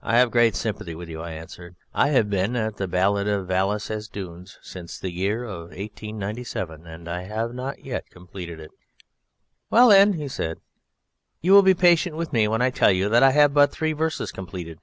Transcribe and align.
"I 0.00 0.16
have 0.18 0.30
great 0.30 0.54
sympathy 0.54 0.94
with 0.94 1.08
you," 1.08 1.20
I 1.20 1.32
answered, 1.32 1.74
"I 1.92 2.10
have 2.10 2.30
been 2.30 2.54
at 2.54 2.76
the 2.76 2.86
ballade 2.86 3.26
of 3.26 3.48
Val 3.48 3.70
ès 3.70 4.08
Dunes 4.12 4.60
since 4.62 4.96
the 4.96 5.10
year 5.10 5.44
1897 5.44 6.86
and 6.86 7.08
I 7.08 7.24
have 7.24 7.52
not 7.52 7.84
yet 7.84 8.08
completed 8.10 8.60
it." 8.60 8.70
"Well, 9.70 9.88
then," 9.88 10.12
he 10.12 10.28
said, 10.28 10.58
"you 11.40 11.50
will 11.52 11.62
be 11.64 11.74
patient 11.74 12.14
with 12.14 12.32
me 12.32 12.46
when 12.46 12.62
I 12.62 12.70
tell 12.70 12.92
you 12.92 13.08
that 13.08 13.24
I 13.24 13.32
have 13.32 13.52
but 13.52 13.72
three 13.72 13.92
verses 13.92 14.30
completed." 14.30 14.78